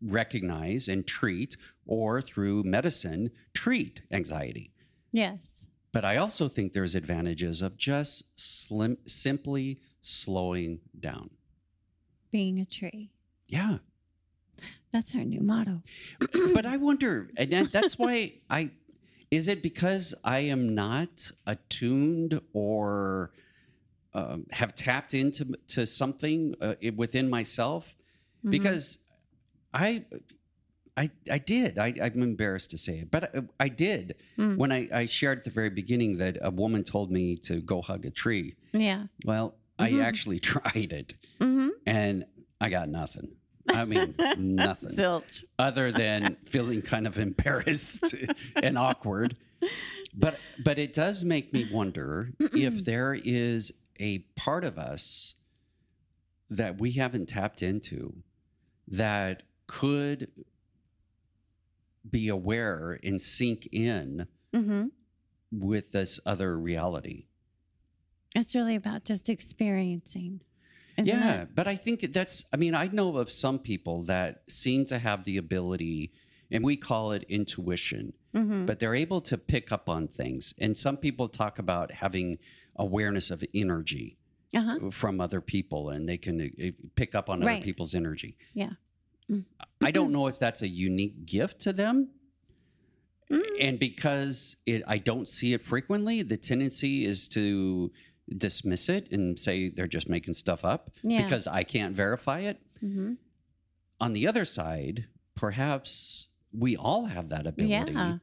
[0.00, 4.72] recognize and treat, or through medicine, treat anxiety.
[5.12, 5.62] Yes.
[5.92, 11.30] But I also think there's advantages of just slim, simply slowing down.
[12.30, 13.10] Being a tree.
[13.48, 13.78] Yeah.
[14.92, 15.82] That's our new motto.
[16.54, 18.70] but I wonder, and that's why I,
[19.32, 23.32] is it because I am not attuned or
[24.14, 27.96] um, have tapped into to something uh, within myself?
[28.44, 28.50] Mhm.
[28.50, 28.98] Because
[29.72, 30.04] I,
[30.98, 31.78] I, I did.
[31.78, 34.56] I, I'm embarrassed to say it, but I, I did Mm.
[34.58, 37.80] when I, I shared at the very beginning that a woman told me to go
[37.80, 38.54] hug a tree.
[38.72, 39.06] yeah.
[39.24, 39.84] Well, Mhm.
[40.00, 41.68] I actually tried it Mm-hmm.
[41.86, 42.24] and
[42.60, 43.28] I got nothing.
[43.68, 45.44] I mean, nothing Zilch.
[45.58, 48.14] other than feeling kind of embarrassed
[48.56, 49.36] and awkward.
[50.14, 55.34] But but it does make me wonder if there is a part of us
[56.50, 58.14] that we haven't tapped into
[58.88, 60.28] that could
[62.08, 64.88] be aware and sink in Mm-hmm.
[65.50, 67.24] with this other reality.
[68.34, 70.42] It's really about just experiencing.
[71.06, 71.54] Isn't yeah, it?
[71.54, 75.24] but I think that's, I mean, I know of some people that seem to have
[75.24, 76.12] the ability,
[76.50, 78.66] and we call it intuition, Mhm.
[78.66, 80.54] but they're able to pick up on things.
[80.58, 82.38] And some people talk about having
[82.76, 84.16] awareness of energy
[84.54, 84.90] Uh-huh.
[84.90, 87.56] from other people, and they can uh, pick up on Right.
[87.56, 88.36] other people's energy.
[88.54, 88.72] Yeah.
[89.30, 89.44] Mm.
[89.80, 92.08] I don't know if that's a unique gift to them.
[93.30, 93.42] Mm.
[93.60, 97.90] And because it, I don't see it frequently, the tendency is to
[98.32, 101.22] dismiss it and say they're just making stuff up Yeah.
[101.24, 102.60] because I can't verify it.
[102.82, 103.16] Mhm.
[104.00, 107.92] On the other side, perhaps we all have that ability.
[107.92, 108.18] Yeah.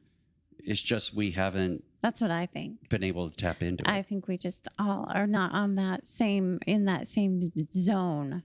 [0.58, 2.88] It's just we haven't That's what I think.
[2.90, 3.88] been able to tap into it.
[3.88, 7.40] I think we just all are not on that same in that same
[7.72, 8.42] zone,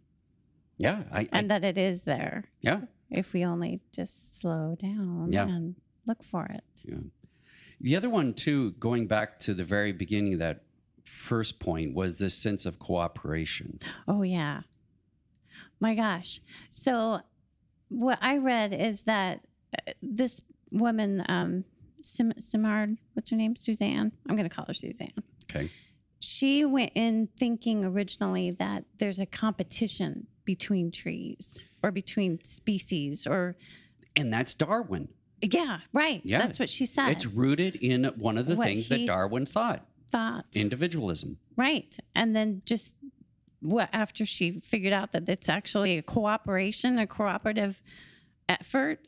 [0.78, 2.82] yeah, I, I- and that it is there yeah.
[3.10, 5.48] if we only just slow down Yeah.
[5.48, 5.76] and
[6.08, 6.64] look for it.
[6.86, 6.98] Yeah.
[7.82, 10.64] The other one too, going back to the very beginning of that
[11.16, 13.80] first point, was this sense of cooperation.
[14.08, 14.62] Oh yeah,
[15.80, 16.40] my gosh.
[16.72, 17.22] So
[17.90, 19.42] what I read is that
[19.88, 20.42] uh, this
[20.72, 21.64] woman, um,
[22.02, 23.56] Sim- Simard, what's her name?
[23.56, 24.12] Suzanne.
[24.28, 25.14] I'm going to call her Suzanne.
[25.50, 25.70] Okay.
[26.20, 33.56] She went in thinking originally that there's a competition between trees or between species or
[34.16, 35.08] And that's Darwin.
[35.42, 36.22] yeah, right.
[36.24, 36.40] Yeah.
[36.40, 37.10] That's what she said.
[37.10, 39.86] It's rooted in one of the What things that Darwin thought
[40.16, 40.46] thought.
[40.54, 41.38] individualism.
[41.56, 41.98] right.
[42.16, 42.96] And then just
[43.62, 47.82] what after she figured out that it's actually a cooperation, a cooperative
[48.48, 49.00] effort.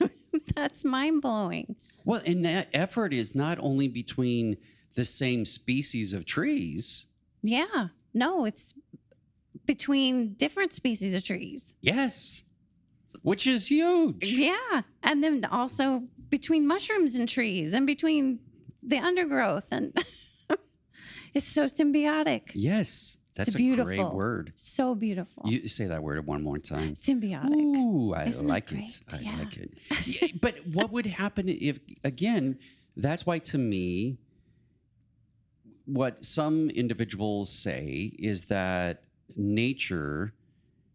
[0.54, 1.76] That's mind blowing.
[2.04, 4.56] Well, and that effort is not only between
[4.94, 7.06] the same species of trees.
[7.42, 7.88] Yeah.
[8.14, 8.74] No, it's
[9.66, 11.74] between different species of trees.
[11.80, 12.42] Yes.
[13.22, 14.24] Which is huge.
[14.24, 14.82] Yeah.
[15.02, 18.40] And then also between mushrooms and trees and between
[18.82, 19.96] the undergrowth and
[21.34, 22.50] it's so symbiotic.
[22.54, 23.16] Yes.
[23.36, 24.10] That's a great beautiful.
[24.16, 24.52] word.
[24.56, 25.44] So beautiful.
[25.46, 26.94] You say that word one more time.
[26.94, 27.54] symbiotic.
[27.54, 28.98] Ooh, I Isn't like it.
[29.12, 29.36] I Yeah.
[29.38, 30.40] like it.
[30.40, 32.58] But what would happen if, again,
[32.96, 34.18] that's why to me,
[35.86, 39.04] what some individuals say is that
[39.36, 40.34] nature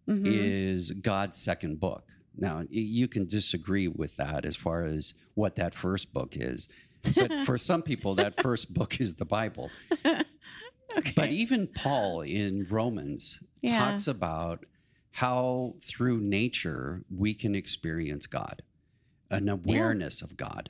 [0.08, 0.22] Mhm.
[0.26, 2.12] is God's second book.
[2.38, 6.68] Now, you can disagree with that as far as what that first book is.
[7.14, 9.70] But for some people, that first book is the Bible.
[11.16, 13.78] But even Paul in Romans Yeah.
[13.78, 14.66] talks about
[15.12, 18.62] how through nature we can experience God,
[19.30, 20.70] an awareness of God.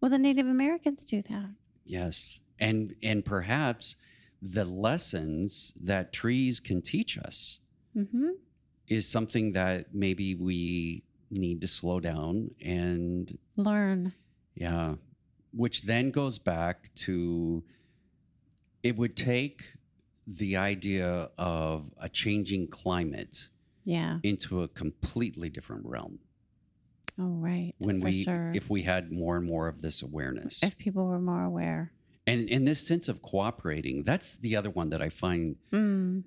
[0.00, 1.50] Well, the Native Americans do that.
[1.86, 2.40] Yes.
[2.58, 3.96] And and perhaps
[4.42, 7.58] the lessons that trees can teach us
[7.94, 8.30] hmm
[8.86, 14.12] is something that maybe we need to slow down and Learn.
[14.54, 14.96] yeah,
[15.56, 17.62] which then goes back to
[18.82, 19.64] it would take
[20.26, 23.48] the idea of a changing climate
[23.84, 24.18] Yeah.
[24.22, 26.18] into a completely different realm
[27.18, 27.72] Oh, right.
[27.78, 28.50] when For we sure.
[28.54, 31.92] if we had more and more of this awareness if people were more aware.
[32.26, 36.24] and in this sense of cooperating that's the other one that i find Mm.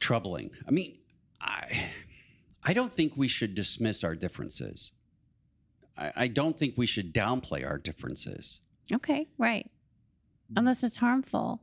[0.00, 0.96] troubling i mean
[1.40, 1.90] i
[2.64, 4.92] i don't think we should dismiss our differences
[5.98, 8.60] i, I don't think we should downplay our differences
[8.92, 9.28] Okay.
[9.38, 9.70] Right.
[10.56, 11.62] Unless it's harmful.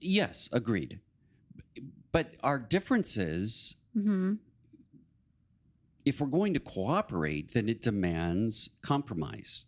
[0.00, 1.00] yes agreed
[2.12, 4.34] but our differences hmm
[6.04, 9.64] if we're going to cooperate then it demands compromise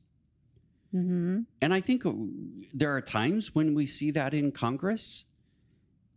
[0.93, 2.12] hmm And I think uh,
[2.75, 5.25] there are times when we see that in Congress,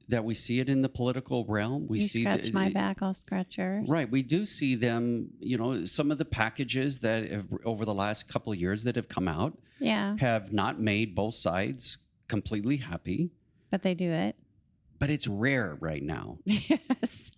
[0.08, 1.88] that we see it in the political realm.
[1.88, 3.88] We you see scratch the- my back, I'll scratch yours.
[3.88, 5.30] Right, we do see them.
[5.39, 8.95] You know, some of the packages that have over the last couple of years that
[8.95, 10.16] have come out Yeah.
[10.20, 11.97] have not made both sides
[12.28, 13.32] completely happy.
[13.72, 14.36] But they do it.
[14.99, 17.32] But it's rare right now, Yes.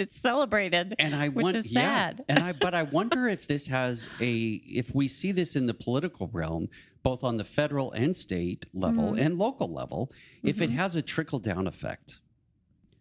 [0.00, 0.94] It's celebrated.
[0.98, 2.24] and I Which want, is yeah, sad.
[2.28, 4.32] and I, but I wonder if this has a,
[4.66, 6.68] if we see this in the political realm,
[7.02, 9.20] both on the federal and state level Mhm.
[9.24, 10.10] and local level,
[10.42, 10.74] if it Mhm.
[10.74, 12.18] has a trickle down effect.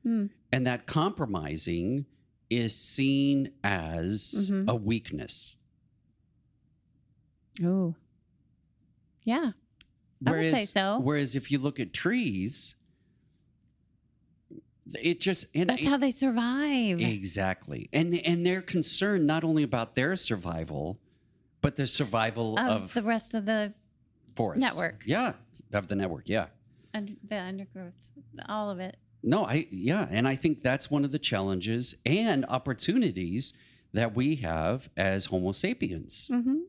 [0.03, 0.27] Hmm.
[0.53, 2.05] and that compromising
[2.49, 4.69] is seen as Mhm.
[4.69, 5.55] a weakness.
[7.63, 7.95] Oh.
[9.23, 9.51] Yeah.
[10.25, 10.99] I would say so.
[11.01, 12.75] Whereas if you look at trees,
[15.01, 16.99] it just and That's it- how they survive.
[17.01, 20.99] exactly, and and they're concerned not only about their survival,
[21.61, 23.73] but the survival of, of, the rest of the
[24.35, 25.03] forest network.
[25.05, 25.33] Yeah,
[25.73, 26.27] of the network.
[26.29, 26.47] Yeah.
[26.93, 27.93] und- the undergrowth,
[28.47, 28.97] all of it.
[29.21, 33.53] No, I yeah, and I think that's one of the challenges and opportunities
[33.93, 36.27] that we have as Homo sapiens.
[36.31, 36.59] hmm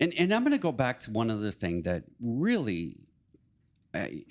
[0.00, 2.98] And and I'm going to go back to one other thing that really,
[3.94, 4.24] I,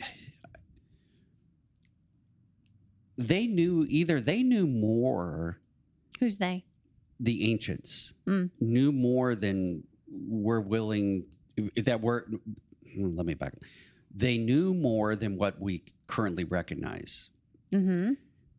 [3.28, 5.60] they knew either they knew more.
[6.20, 6.64] Who's they?
[7.20, 8.50] The ancients Mm.
[8.60, 11.26] knew more than we're willing
[11.76, 12.24] that we're.
[12.98, 13.54] Let me back.
[13.54, 13.60] up.
[14.14, 17.30] They knew more than what we currently recognize.
[17.72, 18.12] hmm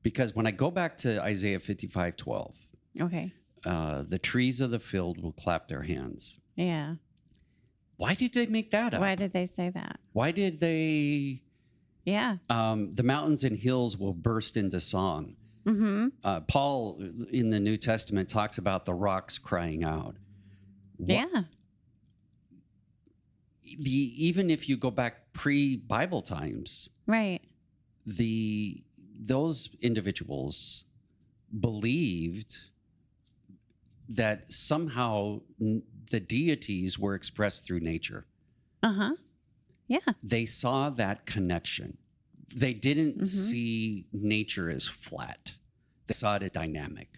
[0.03, 2.55] Because when I go back to Isaiah 55, 12,
[3.01, 3.33] Okay.
[3.67, 6.37] uh, the trees of the field will clap their hands.
[6.57, 6.97] Yeah.
[7.97, 9.01] Why did they make that up?
[9.01, 10.01] Why did they say that?
[10.13, 11.43] Why did they?
[12.05, 12.37] Yeah.
[12.51, 15.37] Um, the mountains and hills will burst into song.
[15.65, 17.01] hmm Uh, Paul
[17.31, 20.17] in the New Testament talks about the rocks crying out.
[20.99, 21.43] Wha- Yeah.
[23.79, 23.91] The
[24.27, 27.41] even if you go back pre-Bible times, Right.
[28.05, 28.83] the
[29.25, 30.85] those individuals
[31.59, 32.59] believed
[34.09, 38.27] that somehow n- the deities were expressed through nature.
[38.83, 39.17] Uh huh.
[39.95, 40.13] Yeah.
[40.23, 41.99] They saw that connection.
[42.65, 43.27] They didn't Mhm.
[43.27, 45.43] see nature as flat.
[46.07, 47.11] They saw it as dynamic.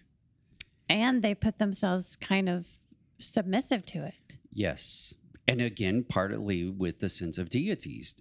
[0.89, 2.59] And they put themselves kind of
[3.19, 4.37] submissive to it.
[4.53, 5.13] Yes.
[5.47, 8.15] And again, partly with the sense of deities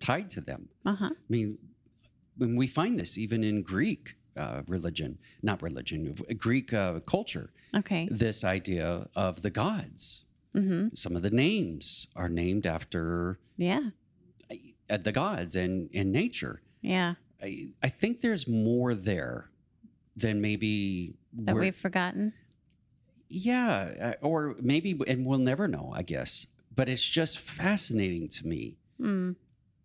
[0.00, 0.68] tied to them.
[0.84, 1.10] Uh huh.
[1.14, 1.58] I mean,
[2.36, 4.04] when we find this even in Greek
[4.36, 6.00] uh, religion, not religion,
[6.36, 8.06] Greek uh, culture, Okay.
[8.10, 10.24] this idea of the gods.
[10.56, 13.90] Hmm Some of the names are named after Yeah.
[14.90, 16.62] uh, the gods and, and nature.
[16.80, 17.14] Yeah.
[17.42, 19.50] I, I think there's more there
[20.16, 22.32] than maybe that we've forgotten.
[23.28, 26.46] yeah, uh, or maybe, and we'll never know, I guess.
[26.74, 29.36] But it's just fascinating to me Mm.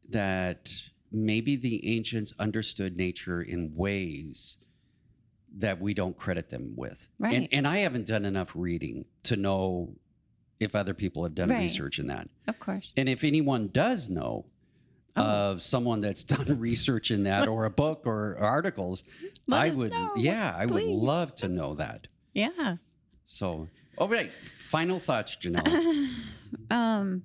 [0.10, 0.72] that
[1.12, 4.58] maybe the ancients understood nature in ways
[5.58, 7.10] that we don't credit them with.
[7.20, 7.36] Right.
[7.36, 9.96] And, and I haven't done enough reading to know
[10.62, 11.62] if other people have done Right.
[11.62, 12.30] research in that.
[12.48, 12.94] Of course.
[12.96, 14.46] And if anyone does know
[15.18, 15.24] Oh.
[15.24, 19.04] of someone that's done research in that or a book or articles,
[19.48, 22.08] Let I would, know, yeah, I would love to know that.
[22.34, 22.78] Yeah.
[23.28, 24.32] So, all right.
[24.70, 26.08] Final thoughts, Janelle.
[26.72, 27.24] um,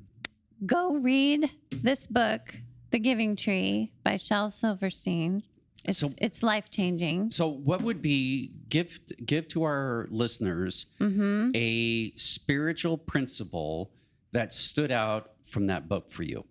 [0.65, 2.57] go read this book,
[2.91, 5.45] The Giving Tree by Shel Silverstein.
[5.89, 7.31] It's So- it's life changing.
[7.31, 11.51] so, what would be give give to our listeners Mm-hmm.
[11.55, 13.93] a spiritual principle
[14.33, 16.45] that stood out from that book for you?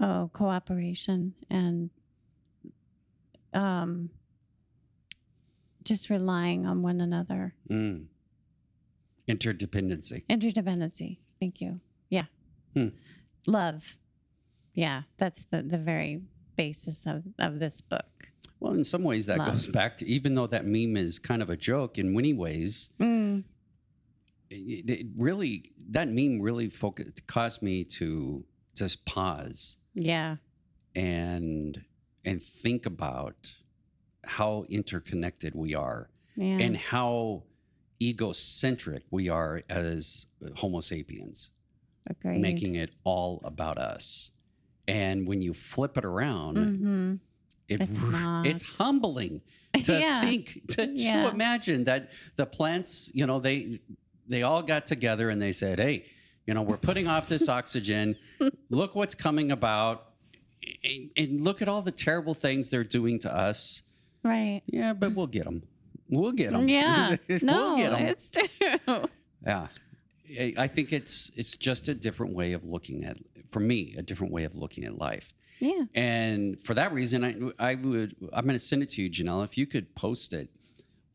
[0.00, 1.90] Oh, cooperation and
[3.52, 4.10] um,
[5.84, 7.54] just relying on one another.
[7.68, 8.06] Mm.
[9.28, 10.24] Interdependency.
[10.28, 11.18] Interdependency.
[11.40, 11.80] Thank you.
[12.08, 12.24] Yeah.
[12.74, 12.88] Hmm.
[13.46, 13.96] Love.
[14.74, 16.20] Yeah, that's the the very
[16.58, 18.10] basis of of this book.
[18.60, 19.52] Well, in some ways, that Love.
[19.52, 22.90] goes back to even though that meme is kind of a joke, in many ways,
[22.98, 23.44] Mm.
[24.50, 28.44] it, it really that meme really focused caused me to
[28.74, 30.36] just pause Yeah.
[30.94, 31.82] and
[32.24, 33.38] and think about
[34.24, 36.58] how interconnected we are Yeah.
[36.64, 37.44] and how
[38.02, 41.50] egocentric we are as homo sapiens
[42.08, 42.40] Agreed.
[42.40, 44.30] making it all about us
[44.88, 47.14] and when you flip it around Mm-hmm.
[47.68, 48.04] it, It's
[48.64, 49.40] it's humbling
[49.84, 50.20] to yeah.
[50.22, 51.30] think to, to Yeah.
[51.30, 53.78] imagine that the plants you know they
[54.26, 56.06] they all got together and they said hey
[56.46, 58.16] you know we're putting off this oxygen
[58.70, 60.06] look what's coming about
[60.84, 63.82] and, and look at all the terrible things they're doing to us
[64.24, 64.62] Right.
[64.66, 65.62] yeah but we'll get them
[66.08, 67.16] we'll get them Yeah.
[67.28, 69.04] we'll no, get them it's true.
[69.46, 69.66] yeah
[70.38, 73.16] I- i think it's it's just a different way of looking at
[73.50, 75.84] for me a different way of looking at life Yeah.
[75.94, 79.42] and for that reason, I, I would, I'm going to send it to you, Janelle.
[79.44, 80.48] If you could post it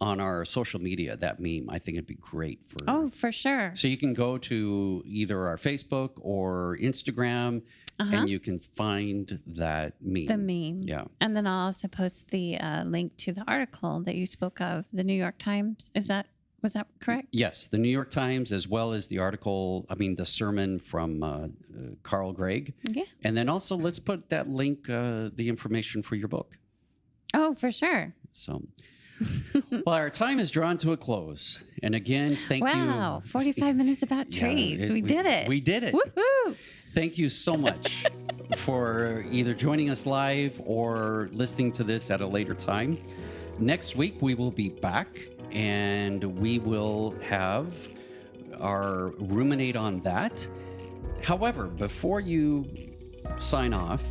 [0.02, 2.78] on our social media, that meme, I think it'd be great for.
[2.88, 3.72] Oh, for sure.
[3.74, 7.62] So you can go to either our Facebook or Instagram
[8.00, 8.16] Uh-huh.
[8.18, 10.26] and you can find that meme.
[10.26, 10.80] The meme.
[10.82, 11.06] Yeah.
[11.22, 14.84] And then I'll also post the uh, link to the article that you spoke of,
[14.92, 15.92] the New York Times.
[15.96, 16.26] Is that
[16.64, 17.28] was that correct?
[17.32, 21.22] Yes, the New York Times, as well as the article, I mean, the sermon from
[21.22, 21.48] uh, uh,
[22.02, 22.74] Carl Gregg.
[22.90, 23.04] Yeah.
[23.24, 26.58] And then also, let's put that link, uh, the information for your book.
[27.34, 28.16] Oh, for sure.
[28.34, 28.64] So,
[29.86, 31.62] well, our time is drawn to a close.
[31.84, 32.86] And again, thank you.
[32.86, 33.22] wow.
[33.26, 34.90] 45 minutes about Yeah, trees.
[34.90, 35.48] we, did it.
[35.48, 35.94] We did it.
[35.94, 36.56] Woohoo.
[36.94, 38.06] Thank you so much
[38.58, 42.98] for either joining us live or listening to this at a later time.
[43.60, 45.20] Next week, we will be back
[45.54, 47.74] and we will have
[48.60, 50.48] our ruminate on that.
[51.22, 52.68] However, before you
[53.40, 54.04] sign off,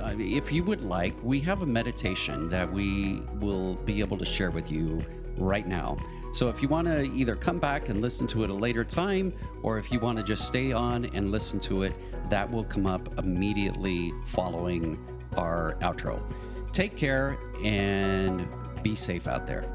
[0.00, 4.24] uh, if you would like, we have a meditation that we will be able to
[4.24, 5.04] share with you
[5.36, 5.96] right now.
[6.32, 9.32] So if you want to either come back and listen to it a later time,
[9.62, 11.94] or if you want to just stay on and listen to it,
[12.30, 14.98] that will come up immediately following
[15.36, 16.22] our outro.
[16.72, 18.46] Take care and
[18.82, 19.72] be safe out there.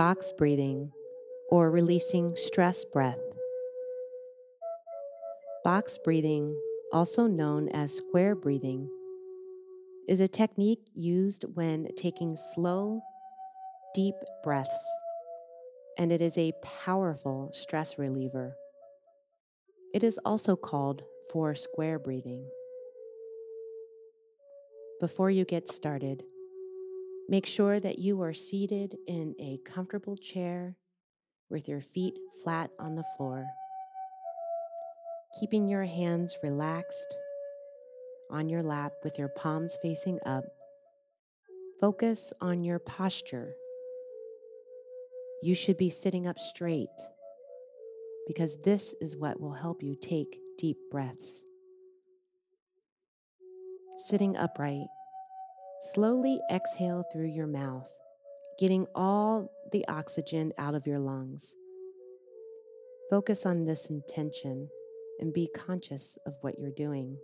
[0.00, 0.90] Box breathing,
[1.50, 3.20] or releasing stress breath.
[5.62, 6.58] Box breathing,
[6.90, 8.88] also known as square breathing,
[10.08, 12.98] is a technique used when taking slow,
[13.94, 14.90] deep breaths,
[15.98, 18.54] and it is a powerful stress reliever.
[19.92, 22.48] It is also called four square breathing.
[24.98, 26.22] Before you get started,
[27.30, 30.76] Make sure that you are seated in a comfortable chair
[31.48, 32.14] with your feet
[32.44, 33.46] flat on the floor,
[35.38, 37.14] keeping your hands relaxed
[38.30, 40.44] on your lap with your palms facing up,
[41.80, 43.54] Focus on your posture.
[45.42, 46.88] You should be sitting up straight
[48.26, 51.42] because this is what will help you take deep breaths.
[53.96, 54.88] Sitting upright,
[55.80, 57.88] slowly exhale through your mouth,
[58.58, 61.56] getting all the oxygen out of your lungs.
[63.08, 64.68] Focus on this intention
[65.20, 67.16] and be conscious of what you're doing.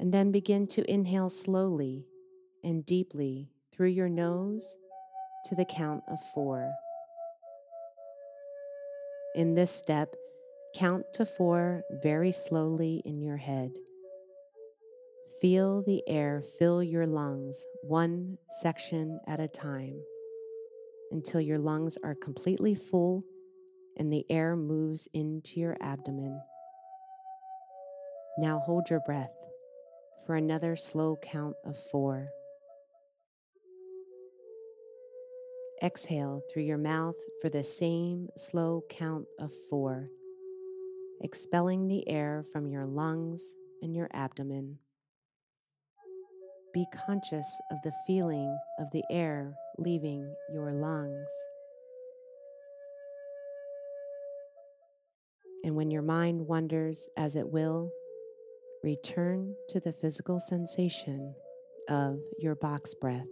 [0.00, 2.06] And then begin to inhale slowly
[2.64, 4.76] and deeply through your nose
[5.44, 6.72] to the count of four.
[9.34, 10.14] In this step,
[10.74, 13.72] count to four very slowly in your head.
[15.40, 19.94] Feel the air fill your lungs one section at a time
[21.12, 23.22] until your lungs are completely full
[23.98, 26.40] and the air moves into your abdomen.
[28.38, 29.32] Now hold your breath
[30.26, 32.28] for another slow count of four.
[35.80, 40.08] Exhale through your mouth for the same slow count of four,
[41.20, 44.78] expelling the air from your lungs and your abdomen.
[46.78, 51.28] Be conscious of the feeling of the air leaving your lungs.
[55.64, 57.90] And when your mind wanders, as it will,
[58.84, 61.34] return to the physical sensation
[61.88, 63.26] of your box breath.